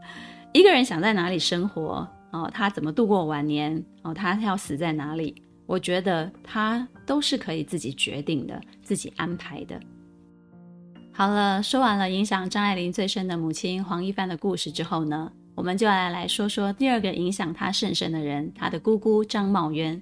[0.53, 5.33] 一个人想在哪里生活哦，他怎么度过晚年哦，他要死在哪里，
[5.65, 9.81] 我觉得他都是可以自己决定的，自己安排的。
[11.13, 20.01] 好了，说完了影响张爱玲最深的母亲黄义范的故事之后呢，我们就来来说说第二个影响她甚深的人，她的姑姑张茂渊。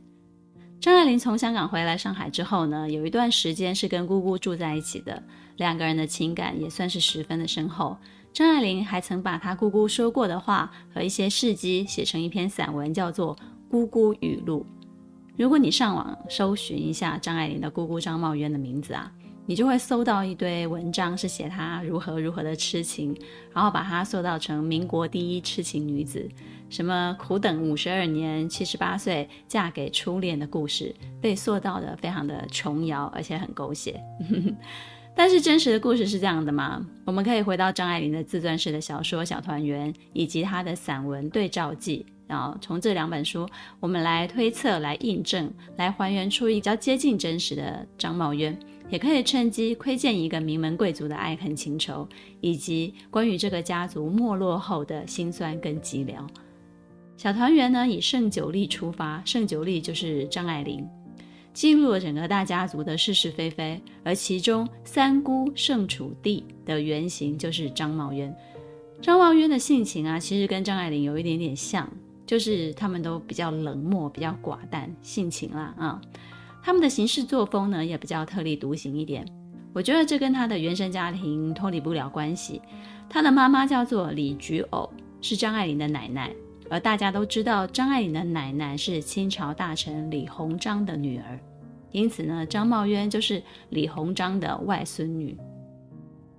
[0.79, 5.23] 张爱玲从香港回来上海之后呢，有一段时间是跟姑姑住在一起的。
[5.57, 7.97] 两个人的情感也算是十分的深厚。
[8.35, 13.35] 张爱玲还曾把她姑姑说过的话和一些事迹写成一篇散文，叫做
[13.71, 14.67] 《姑姑语录》。
[15.39, 19.11] 如果你上网搜寻一下张爱玲的姑姑张茂渊的名字啊，
[19.47, 23.17] 你就会搜到一堆文章，是写她如何如何的痴情，
[23.55, 26.29] 然后把她塑造成民国第一痴情女子，
[26.69, 34.01] 什么苦等五十二年，七十八岁嫁给初恋的故事，被塑造的非常的琼瑶，而且很狗血。
[35.19, 36.85] 但是真实的故事是这样的吗？
[37.07, 43.49] 我们可以回到张爱玲的自传式的小说《小团圆》，以及她的散文《对照记》，然后从这两本书，
[43.81, 52.09] 我们来推测、来印证、来还原出一个比较接近真实的张茂渊，也可以趁机窥见一个名门贵族的爱恨情仇，
[52.41, 56.15] 以及关于这个家族没落后的辛酸跟寂寥。
[57.17, 60.87] 《小团圆》呢，以盛九莉出发，盛九莉就是张爱玲。
[61.53, 68.37] 记录了整个大家族的是是非非，而其中三姑盛楚地的原型就是张茂渊。
[69.01, 71.91] 张茂渊的性情啊，其实跟张爱玲有一点点像，
[72.27, 76.01] 就是他们都比较冷漠、比较寡淡性情啦啊。
[76.67, 79.25] 他们的行事作风呢，也比较特立独行一点。
[79.73, 82.61] 我觉得这跟他的原生家庭脱离不了关系。
[83.09, 86.35] 他的妈妈叫做李菊藕，是张爱玲的奶奶。
[86.69, 91.39] 而大家都知道，张爱玲的奶奶是清朝大臣李鸿章的女儿，
[91.93, 95.39] 因此呢，张茂渊就是李鸿章的外孙女。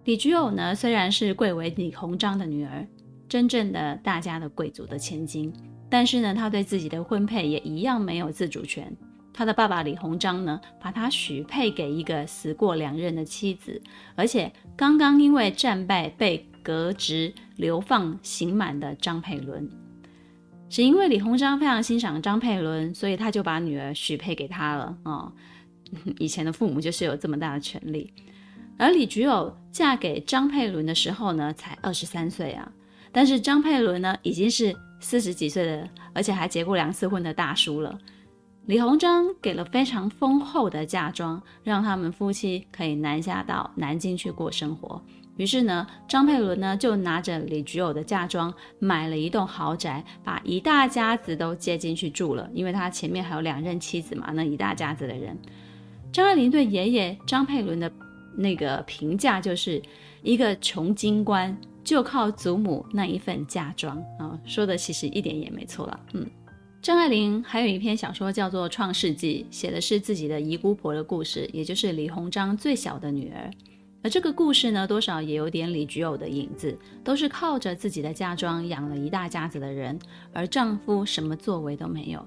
[0.04, 2.86] 李菊藕呢，虽然是贵为李鸿章的女儿，
[3.30, 5.54] 真正的大家的贵族的千金，
[5.90, 8.94] 但是呢，她对自己的婚配也一样没有自主权。
[9.38, 13.80] 他的爸爸李鸿章呢，把他许配给一个死过两任的妻子，
[14.16, 19.70] 而且刚刚因为战败被革职流放刑满的张佩伦。
[20.68, 25.32] 只因为李鸿章非常欣赏张佩伦，所以他就把女儿许配给他了啊、哦。
[26.18, 28.12] 以前的父母就是有这么大的权力。
[28.76, 32.72] 而李菊藕嫁给张佩伦的时候呢，才二十三岁啊。
[33.12, 37.96] 但是张佩伦呢，已经是四十几岁的，而且还结过两次婚的大叔了。
[38.68, 45.02] 李鸿章给了非常丰厚的嫁妆，让他们夫妻可以南下到南京去过生活。
[45.38, 52.50] 于是呢，张佩伦呢就拿着李菊藕的嫁妆，买了一栋豪宅，把一大家子都接进去住了。
[52.54, 55.38] 因为他前面还有两任妻子嘛，那一大家子的人。
[56.12, 57.90] 张爱玲对爷爷张佩伦的
[58.36, 59.82] 那个评价就是
[60.24, 65.98] 一个穷京官，就靠祖母那一份嫁妆啊、说的其实一点也没错了。
[66.12, 66.30] 嗯，
[66.88, 73.52] 张爱玲还有一篇小说叫做《创世纪》，写的是自己的姨姑婆的故事，也就是李鸿章最小的女儿。
[74.02, 80.00] 而这个故事呢，多少也有点李菊藕的影子，都是靠着自己的嫁妆养了一大家子的人，
[80.32, 82.26] 而丈夫什么作为都没有。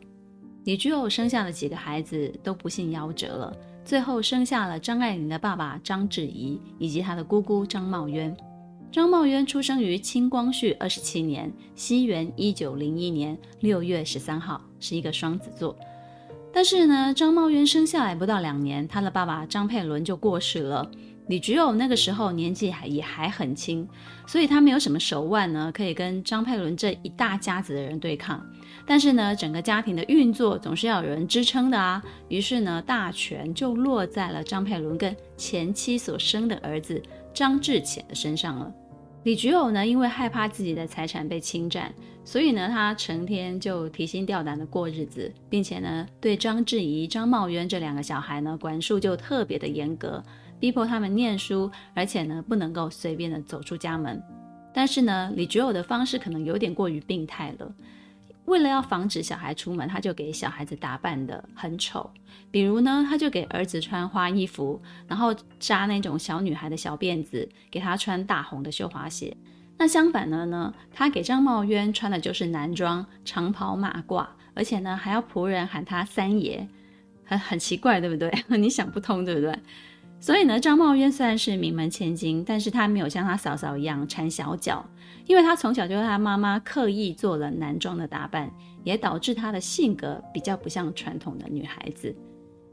[0.65, 8.37] 李菊藕生下的几个孩子都不幸夭折了，最后生下了张爱玲的爸爸张志仪以及她的姑姑张茂渊。
[8.93, 15.79] 张茂渊出生于清光绪二十七年，西元一九零一年六月十三号，是一个双子座。
[16.53, 20.91] 但是呢，张茂渊生下来不到两年，他的爸爸张佩伦就过世了。
[21.29, 23.89] 李菊藕那个时候年纪还也还很轻，
[24.27, 28.45] 所以他没有什么手腕呢，可以跟张佩伦这一大家子的人对抗。
[28.85, 32.03] 但是呢，整个家庭的运作总是要有人支撑的啊。
[32.29, 37.01] 于是呢，大权就落在了张佩伦跟前妻所生的儿子
[37.41, 38.71] 张志潜的身上了。
[39.23, 41.91] 李菊友呢，因为害怕自己的财产被侵占，
[42.23, 50.23] 所以呢，他成天就提心吊胆的过日子，并且呢，对张志怡、张茂渊这两个小孩呢，管束就特别的严格，
[50.59, 54.23] 逼迫他们念书，而且呢，不能够随便的走出家门。
[54.75, 57.75] 但是呢，李菊友的方式可能有点过于病态了。
[58.51, 62.11] 为了要防止小孩出门，他就给小孩子打扮得很丑。
[62.51, 69.35] 比如呢，他就给儿子穿花衣服，然后扎那种小女孩的小辫子，给他穿大红的绣花鞋。
[69.79, 76.67] 那相反的呢，他给张茂渊穿的就是男装，长袍马褂，而且呢还要仆人喊他三爷，
[77.25, 78.31] 很很奇怪，对不对？
[78.59, 79.57] 你想不通，对不对？
[80.19, 84.85] 所以呢，张茂渊虽然是名门千金，但是他没有像他嫂嫂一样缠小脚，
[85.31, 92.13] 因为他从小就和他妈妈刻意做了男装的打扮，也导致他的性格比较不像传统的女孩子。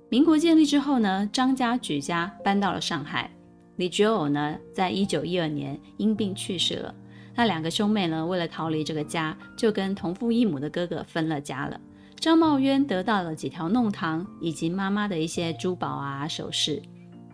[0.09, 3.29] 民国建立之后呢，张家举家搬到了上海，
[3.75, 6.95] 李菊藕呢，在一九一二年因病去世了。
[7.35, 11.79] 那两个兄妹呢，为了逃离这个家，就跟同父异母的哥哥分了家了。
[12.19, 16.81] 张茂渊得到了几条弄堂以及妈妈的一些珠宝啊首饰。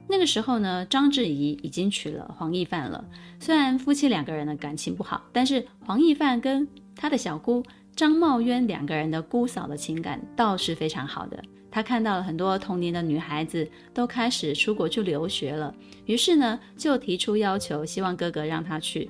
[0.07, 3.03] 那个时候呢，张志怡已经娶了黄义范了。
[3.39, 7.63] 虽然夫妻两个人的感情不好，但是黄义范跟他的小姑
[7.95, 11.41] 张茂渊两个人的姑嫂的情感倒是非常好的。
[11.71, 15.73] 他看到了很多同年的女孩子都开始出国去留学了，
[16.05, 19.09] 于是呢就提出要求，希望哥哥让他去。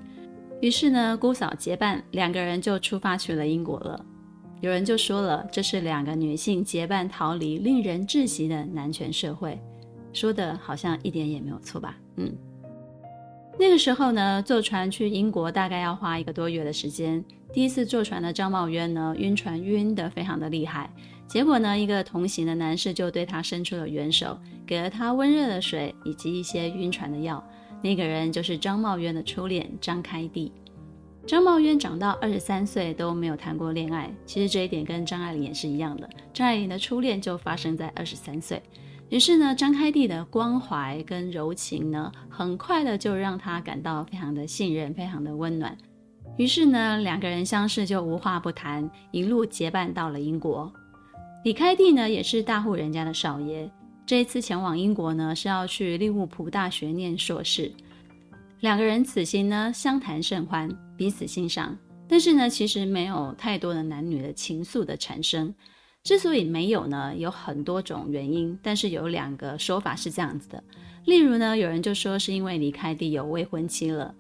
[0.62, 4.06] 于是呢，姑嫂结伴，两个人就出发去了英国了。
[4.62, 9.60] 有人就说了，这是两个女性结伴逃离令人窒息的男权社会。
[10.14, 11.98] 说的好像一点也没有错吧？
[12.16, 12.32] 嗯，
[13.60, 17.24] 那个时候呢，坐船去英国大概要花一个多月的时间。
[17.52, 20.90] 第一次坐船的张茂渊呢，晕船晕得非常的厉害。
[21.28, 27.44] 结果呢，一个同行的男士就对他伸出了援手，给了他温热的水以及一些晕船的药。
[27.82, 30.52] 那个人就是张茂渊的初恋张开第。
[31.26, 36.10] 张茂渊长到二十三岁都没有谈过恋爱，其实这一点跟张爱玲也是一样的。
[36.34, 38.62] 张爱玲的初恋就发生在二十三岁。
[39.14, 45.78] 于是呢，张开地的关怀跟柔情呢，很快的就让他感到非常的信任，非常的温暖。
[46.36, 50.74] 于是呢，两个人相识就无话不谈，一路结伴到了英国。
[51.44, 53.70] 李开地呢，也是大户人家的少爷，
[54.04, 57.72] 这一次前往英国呢，是要去利物浦大学念硕士。
[58.62, 65.54] 两个人此行呢，相谈甚欢，彼此欣赏，但是呢，其实没有太多的男女的情愫的产生。
[66.04, 70.62] 之所以没有呢，有很多种原因，但是有两个说法是这样子的。
[71.06, 74.14] 例如呢，有人就说是因为李开第有未婚妻了，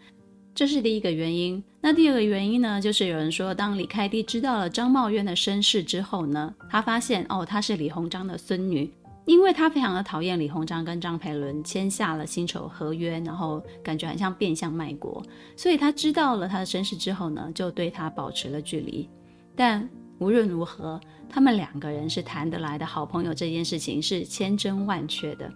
[0.55, 1.61] 这是第一个原因。
[1.81, 8.89] 那第二个原因呢，就是有人说，当李开第知道了张茂渊的身世之后呢，他发现哦，她是李鸿章的孙女，
[9.25, 15.21] 因为他非常的讨厌李鸿章跟张培伦签下了辛丑合约，然后感觉很像变相卖国，
[15.57, 19.09] 所以他知道了他的身世之后呢，就对他保持了距离，
[19.53, 19.85] 但。
[20.23, 20.97] 无论如何，
[21.27, 25.51] 他们两个人是谈得来的好朋友，这件事情是千真万确的。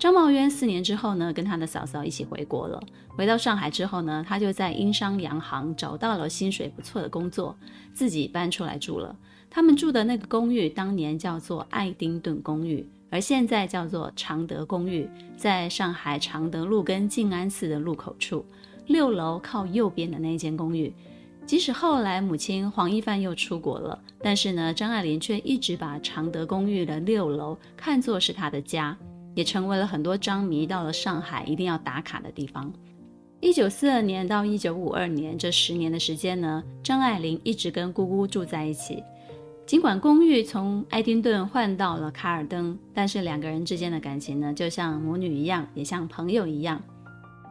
[0.00, 2.82] 张茂渊四年之后呢，跟他的嫂嫂一起回国了。
[3.10, 7.56] 回到上海之后呢，他就在英商洋行找到了薪水不错的工作，
[7.92, 9.14] 自己搬出来住了。
[9.48, 18.44] 他们住的那个公寓当年叫做爱丁顿公寓，而现在叫做常德公寓，在上海常德路跟静安寺的路口处，
[18.88, 20.92] 六楼靠右边的那间公寓。
[21.48, 28.94] 即使后来母亲黄一帆又出国了，但是呢，张爱玲却一直把常德公寓的六楼看作是她的家。
[29.34, 32.72] 也成为了很多张迷到了上海一定要打卡的地方。
[33.38, 39.00] 一九四二年到一九五二年这十年的时间呢，张爱玲一直跟姑姑住在一起。
[39.64, 46.82] 尽管公寓从爱丁顿换到了卡尔登，但是两个人之间的感情呢，就像母女一样，也像朋友一样。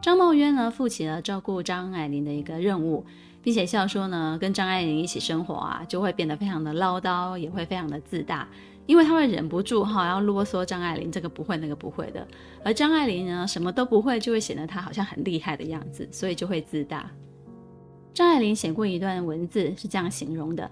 [0.02, 3.06] 张茂渊呢，负起了照顾张爱玲的一个任务，
[3.42, 8.48] 并且笑说呢，跟张爱玲一起生活啊，就会变得非常的唠叨，也会非常的自大。
[8.86, 12.26] 因为他会忍不住哈，要啰嗦张爱玲这个不会那个不会的，
[12.64, 17.10] 而张爱玲呢，什么都不会，就会显得她好像很厉害的样子，所以就会自大。
[18.14, 20.70] 张爱玲写过一段文字是这样形容的：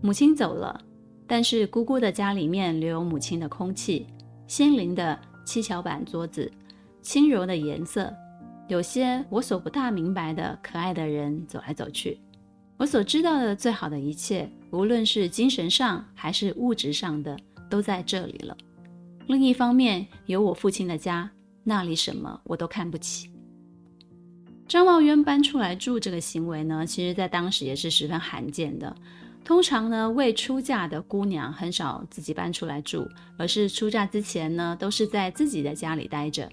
[0.00, 0.80] 母亲走了，
[1.26, 4.06] 但是姑姑的家里面留有母亲的空气，
[4.46, 6.48] 心灵的七巧板桌子，
[7.02, 8.14] 轻柔的颜色，
[8.70, 12.20] 有些我所不大明白的可爱的人走来走去。
[12.76, 17.36] 我所知道的最好的一切，无论是精神上还是物质上的，
[17.68, 18.56] 都在这里了。
[19.26, 21.28] 另一方面，有我父亲的家，
[21.64, 23.28] 那里什么我都看不起。
[24.68, 28.94] 张茂渊搬出来住这个行为呢，其实在当时也是十分罕见的。
[29.44, 33.04] 通常呢，未出嫁的姑娘很少自己搬出来住，
[33.36, 36.48] 而是出嫁之前呢，都是在自己的家里待着。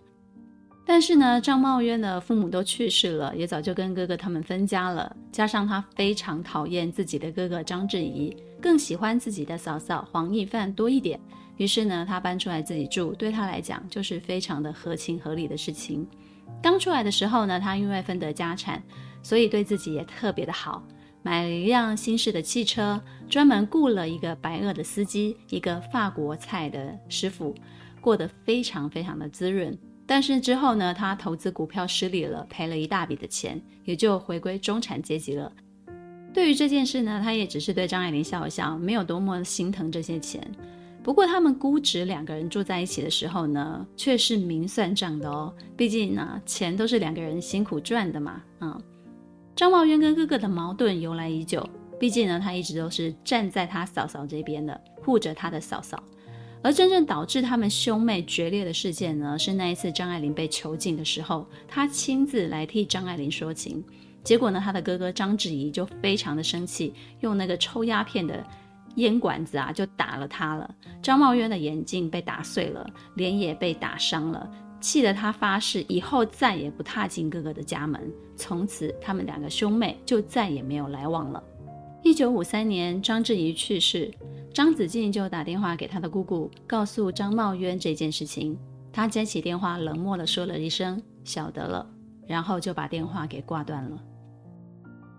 [0.89, 5.13] 但是呢，张茂渊的父母都去世了，也早就跟哥哥他们分家了。
[5.33, 11.19] 加上他非常讨厌自己的哥哥张志怡，更喜欢自己的嫂嫂黄亦帆多一点。
[11.57, 16.07] 于是呢，他搬出来自己住，对他来讲就是非常的合情合理的事情。
[16.63, 18.81] 刚出来的时候呢，他因为分得家产，
[19.21, 20.81] 所以对自己也特别的好，
[21.21, 27.53] 买了一辆新式的汽车，专门雇了一个白俄的司机，一个法国菜的师傅，
[27.99, 29.77] 过得非常非常的滋润。
[30.07, 35.51] 但是之后呢，他投资股票失利了，赔了一大笔的钱，也就回归中产阶级了。
[36.33, 40.41] 对于这件事呢，他也只是对张爱玲笑一笑，没有多么心疼这些钱。
[41.03, 45.53] 不过他们姑侄两个人住在一起的时候呢，却是明算账的哦。
[45.75, 48.41] 毕竟呢，钱都是两个人辛苦赚的嘛。
[48.61, 48.81] 嗯，
[49.55, 51.67] 张茂渊跟哥哥的矛盾由来已久，
[51.99, 56.01] 毕竟呢，他一直都是站在他嫂嫂这边的，护着他的嫂嫂。
[56.63, 63.83] 而真正导致他们兄妹决裂的事件呢，是那一次张爱玲被囚禁的时候，他亲自来替张爱玲说情。
[64.23, 68.45] 结果呢，他的哥哥张志怡就非常的生气，用那个抽鸦片的
[68.95, 70.69] 烟管子啊，就打了他了。
[71.01, 72.85] 张茂渊的眼镜被打碎了，
[73.15, 74.49] 脸也被打伤了，
[74.81, 78.11] 气得他发誓以后再也不踏进哥哥的家门。
[78.35, 81.41] 从此，他们两个兄妹就再也没有来往了。
[82.07, 84.09] 一九五三年，张志怡去世。
[84.53, 88.57] 张子静就打电话给他的姑姑，告诉张茂渊这件事情。
[88.93, 91.85] 他接起电话，冷漠地说了一声“晓得了”，
[92.25, 94.01] 然后就把电话给挂断了。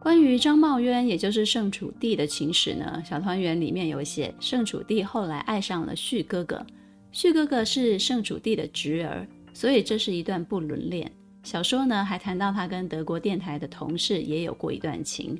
[0.00, 6.66] 关于张茂渊，也就是盛楚地的情史呢，小团圆里面有写，盛楚地后来爱上了旭哥哥，
[7.12, 11.12] 旭哥哥是盛楚地的侄儿，所以这是一段不伦恋。
[11.42, 15.38] 小说呢还谈到他跟德国电台的同事也有过一段情。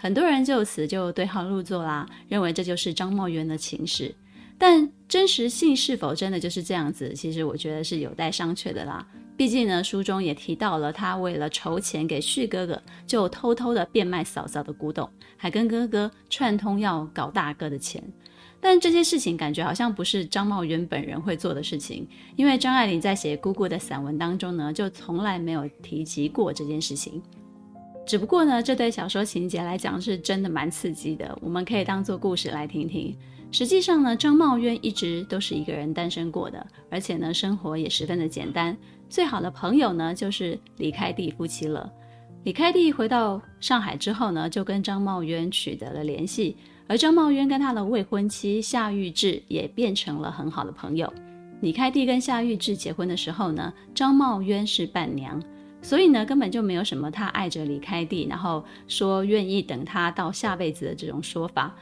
[0.00, 4.14] 很多人就此就对号入座啦，认为这就是张茂渊的情史。
[4.56, 7.12] 但真实性是否真的就是这样子？
[7.12, 9.06] 其实我觉得是有待商榷的啦。
[9.36, 18.02] 毕竟呢，书中也提到了他为了筹钱给旭哥哥，就偷偷的变卖嫂嫂的古董，还跟哥哥串通要搞大哥的钱。
[18.58, 27.22] 但这些事情感觉好像不是张茂渊本人会做的事情，因为张爱玲在写姑姑的散文当中呢，就从来没有提及过这件事情。
[28.10, 33.16] 只不过呢，这对小说情节来讲是真的蛮刺激的，我们可以当做故事来听听。
[33.52, 38.76] 实际上呢，张茂渊一直都是一个人单身过的，而且呢，生活也十分的简单。
[39.08, 41.88] 最好的朋友呢，就是李开第夫妻了。
[42.42, 46.56] 李开第回到上海之后呢，就跟张茂渊取得了联系，
[46.88, 51.12] 而张茂渊跟他的未婚妻夏玉志也变成了很好的朋友。
[51.60, 55.40] 李开第跟夏玉志结婚的时候呢，张茂渊是伴娘。
[55.82, 61.74] 所以呢，根本就没有什么他爱着李开地，然后说愿意等他到下辈子的这种说法。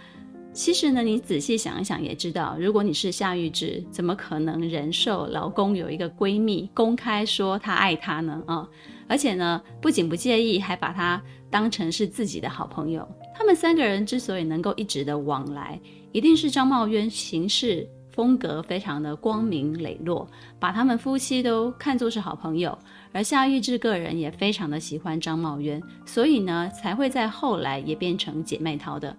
[0.52, 8.42] 其实呢，你仔细想一想也知道，如果你是夏玉芝，怎么可能忍受老公有一个闺蜜公开说他爱她呢？
[8.46, 8.68] 啊、
[9.06, 13.06] 而且呢，不仅不介意，还把她当成是自己的好朋友。
[13.36, 15.78] 他们三个人之所以能够一直的往来，
[16.12, 20.28] 一定是张茂渊行事风格非常的光明磊落，
[20.58, 22.76] 把他们夫妻都看作是好朋友。
[23.12, 29.16] 而夏玉志个人也非常的喜欢张茂渊，所以呢，才会在后来也变成姐妹淘的。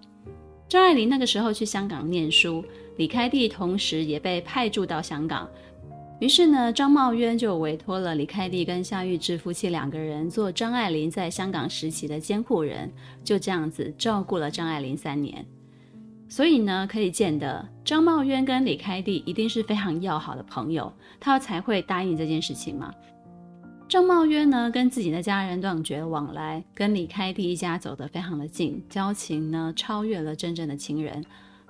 [0.68, 2.64] 张爱玲那个时候去香港念书，
[2.96, 5.48] 李开地同时也被派驻到香港。
[6.20, 12.92] 于是呢，张茂渊就委托了李开地跟夏玉志夫妻两个人做张爱玲在香港时期的监护人，
[13.24, 15.44] 就这样子照顾了张爱玲三年。
[16.28, 22.94] 所以呢，可以见得张茂渊跟李开地一定是非常要好的朋友，他才会答应这件事情嘛。
[23.90, 31.24] 张茂渊呢，跟自己的家人断绝往来，跟李开第一家走得非常的近，交情呢超越了真正的亲人。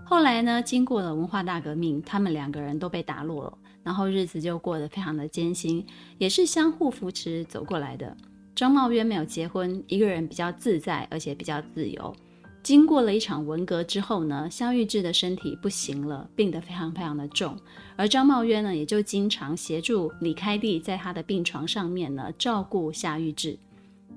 [0.04, 3.58] 后来呢，经过了文化大革命，他们两个人都被打落了。
[3.82, 5.82] 然后日子就过得非常的艰辛，
[6.18, 8.14] 也是相互扶持走过来的。
[8.54, 12.14] 张茂渊没有结婚，一个人比较自在，而且比较自由。
[12.62, 17.56] 经过了一场文革之后呢，夏玉志的身体不行了，病得非常非常的重，
[17.96, 23.58] 而张茂渊呢，也就经常协助李开地在他的病床上面呢照顾夏玉志。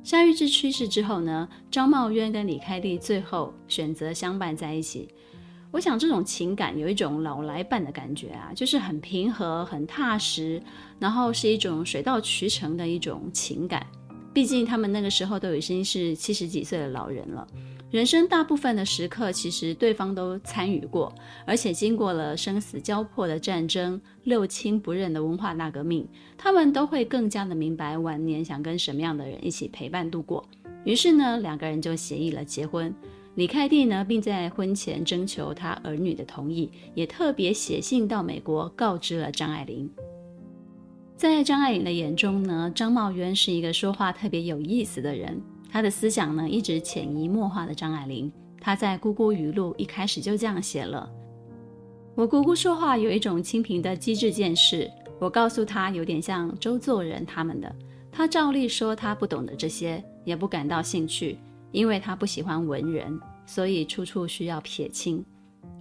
[0.04, 5.08] 夏玉志去世之后呢，张茂渊跟李开地最后选择相伴在一起。
[5.72, 10.62] 我想这种情感有一种老来伴的感觉啊，就是很平和、很踏实，
[11.00, 13.88] 然后是一种水到渠成的一种情感。
[14.34, 17.48] 毕竟他们那个时候都已经是七十几岁的老人了，
[17.94, 21.14] 人生大部分的时刻其实对方都参与过，
[21.46, 30.44] 而且经过了生死交迫的战争、六亲不认的文化大革命，他们都会更加的明白晚年想跟什么样的人一起陪伴度过。
[30.84, 32.92] 于是呢，两个人就协议了结婚。
[33.36, 39.88] 李开地呢，并在婚前征求他儿女的同意，也特别写信到美国告知了张爱玲。
[41.16, 45.40] 在张爱玲的眼中呢，张茂渊是一个说话特别有意思的人，
[45.74, 48.32] 他的思想呢一直潜移默化的张爱玲。
[48.62, 51.10] 他在《姑姑语录》一开始就这样写了
[52.14, 57.76] ：“我姑姑说话有一种清平的机智见识，我告诉她有点像周作人他们的，
[58.12, 61.40] 她照例说她不懂得这些，也不感到兴趣。”
[61.74, 65.26] 因为他不喜欢文人，所以处处需要撇清。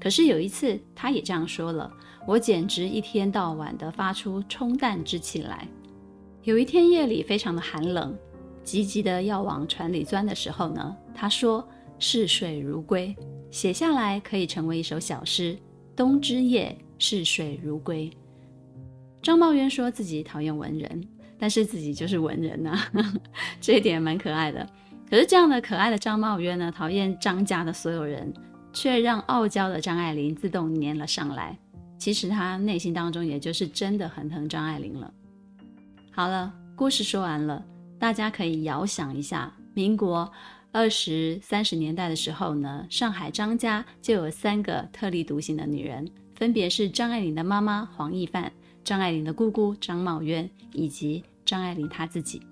[0.00, 1.92] 可是有一次，他也这样说了
[2.26, 5.68] ：“我简直一天到晚的发出冲淡之气来。”
[6.44, 8.16] 有一天夜里非常的寒冷，
[8.64, 11.66] 急急的要往船里钻的时候呢，他说
[11.98, 13.14] ：“逝水如归。”
[13.50, 15.56] 写下来可以成为一首小诗
[15.94, 18.10] ：“冬之夜，逝水如归。”
[19.22, 21.08] 张茂渊说自己讨厌文人，
[21.38, 23.14] 但是自己就是文人呐、啊，
[23.60, 24.66] 这一点蛮可爱的。
[25.08, 28.32] 可是这样的可爱的张茂渊呢，讨厌张家的所有人，
[28.72, 31.58] 却让傲娇的张爱玲自动粘了上来。
[31.98, 35.12] 其实他内心当中也就是真的很疼张爱玲了。
[36.10, 37.64] 好了，故事说完了，
[38.02, 40.28] 大家可以遥想一下，民国
[40.72, 52.42] 二十三十年代的时候呢，上海张家就有三个特立独行的女人，分别是张爱玲的妈妈黄亦范、张爱玲的姑姑张茂渊以及张爱玲她自己。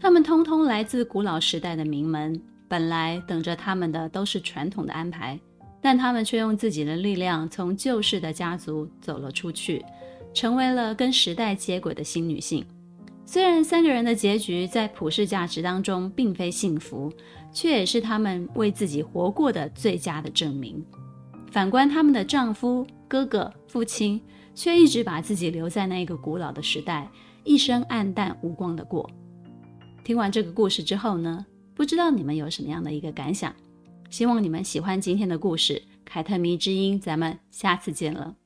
[0.00, 5.38] 她们通通来自古老时代的名门，本来等着她们的都是传统的安排，
[5.80, 9.84] 但她们却用自己的力量从旧式的家族走了出去，
[10.34, 12.66] 成为了跟时代接轨的新女性。
[13.28, 17.12] 虽然三个人的结局在普世价值当中并非幸福，
[17.52, 20.82] 却也是他们为自己活过的最佳的证明。
[21.50, 24.20] 反观他们的丈夫、哥哥、父亲，
[24.54, 27.10] 却一直把自己留在那个古老的时代，
[27.42, 29.10] 一生黯淡无光的过。
[30.04, 33.52] 听完这个故事之后呢，不知道你们有什么样的一个感想？
[34.08, 38.36] 希望你们喜欢今天的故事，凯特迷之音，咱们下次见了。